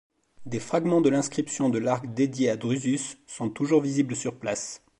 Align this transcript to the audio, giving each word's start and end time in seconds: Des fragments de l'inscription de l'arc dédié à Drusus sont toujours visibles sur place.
Des 0.47 0.59
fragments 0.59 0.99
de 1.01 1.09
l'inscription 1.11 1.69
de 1.69 1.77
l'arc 1.77 2.11
dédié 2.15 2.49
à 2.49 2.57
Drusus 2.57 3.19
sont 3.27 3.51
toujours 3.51 3.81
visibles 3.83 4.15
sur 4.15 4.33
place. 4.39 4.81